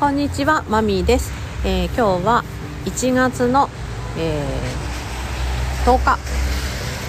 [0.00, 1.32] こんにちはマミーです、
[1.66, 2.44] えー、今日は
[2.84, 3.68] 1月の、
[4.16, 6.18] えー、10日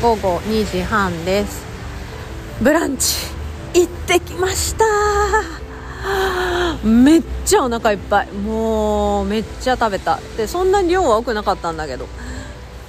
[0.02, 1.64] 午後2時半です。
[2.64, 3.28] ブランチ
[3.76, 4.86] 行ってきました。
[6.84, 8.32] めっちゃお腹いっぱい。
[8.32, 10.20] もうめっちゃ食べた。
[10.36, 12.08] でそんなに量は多くなかったんだけど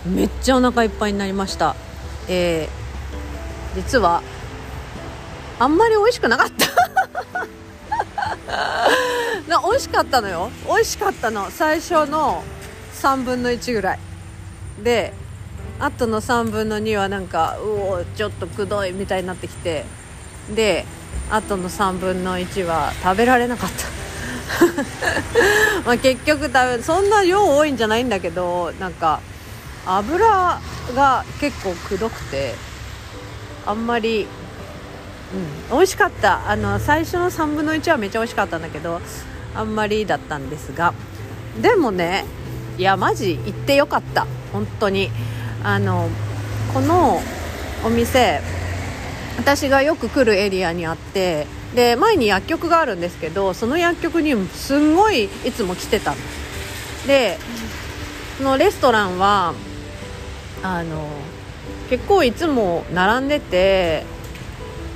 [0.07, 1.77] めっちゃお腹いっぱいになりました。
[2.27, 4.23] えー、実は
[5.59, 6.71] あんまり美味しくなかった。
[9.51, 10.51] な美味しかったのよ。
[10.67, 11.51] 美味しかったの。
[11.51, 12.43] 最初の
[12.95, 13.99] 3分の1ぐらい。
[14.83, 15.13] で
[15.79, 17.69] あとの3分の2はなんかう
[18.01, 19.85] おちょっとくどいみたいになってきて。
[20.55, 20.87] で
[21.31, 23.87] あとの3分の1は食べられなかった。
[25.87, 29.21] ま結局食べそんな量多いんじゃないんだけどなんか
[29.87, 30.61] 油
[30.95, 32.55] が結構くどくて
[33.65, 34.27] あんまり
[35.71, 36.51] うん、美味しかった。
[36.51, 39.01] あの最初の3分の1はめっちゃ美味しかったんだけど
[39.55, 40.95] あんまりだったんですが
[41.61, 42.25] でもね
[42.79, 44.27] いやマジ行ってよかった。
[44.53, 45.11] 本当に。
[45.63, 46.09] あの
[46.73, 47.21] この
[47.85, 48.41] お店
[49.37, 56.15] 私がよく来るエリアにあってで前に薬局があるんですけどその薬局にすんごいいつも来てた
[57.07, 57.39] で
[58.39, 59.55] そのレストランは
[60.63, 61.09] あの
[61.91, 64.05] 結構いつも並んでて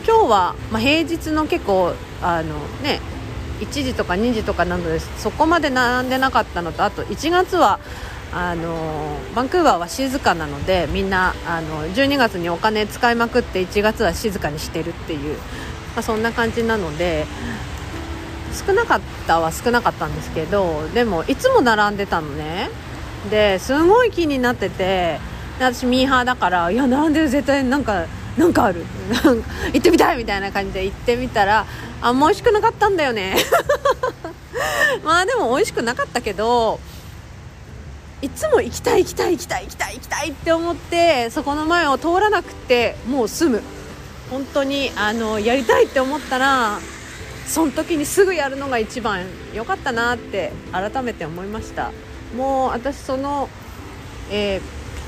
[0.07, 3.01] 今日は、まあ、平日の結構あのね
[3.65, 7.81] 1時とか2時とかなのでそこまで並んでなかったのとあと1月は
[8.33, 15.43] あのバンクーバーは静かなのでみんなあの12月にお金使いまくって1月は静かにしてるっていう、ま
[15.99, 17.27] あ、そんな感じなので
[18.67, 22.71] 少なかったは少なかったんですけどでもいつも並んでたのね。
[23.31, 25.19] ですごい気になってて
[25.59, 28.85] 私ミーハーだからいや並んでる絶対なんかなんかある。
[29.73, 31.67] 行ってみたいみたいな感じで行ってみたら
[32.01, 33.37] あんま美味しくなかったんだよね。
[35.05, 36.81] まあでも美味しくなかったけど
[38.23, 43.63] いつも行きたい行きたい行きたい行きたい行きたいって思ってそこの前を通らなくてもう済む。
[44.31, 46.81] 本当にあのやりたいって思ったら
[47.47, 51.93] その時にすぐやるのが一番良かったなって改めて思いました。
[52.37, 53.49] もう私その、
[54.31, 54.61] え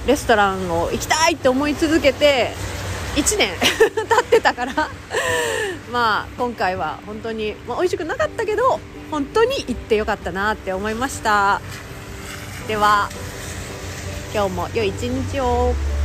[0.05, 2.53] ー、レストランを行きたいって思い続けて
[3.17, 4.91] 1年 経ってたから。
[5.91, 11.61] まあ今回は本当に、まあ、美味しくなかったけど本当に行ってよかったなって思いました。
[12.69, 13.09] では
[14.35, 15.96] 今日も良い一日を。